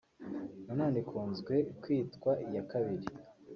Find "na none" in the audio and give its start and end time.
0.65-0.95